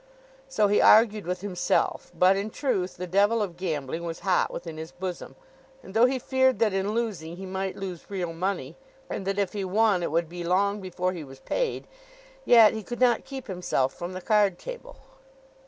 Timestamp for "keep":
13.25-13.45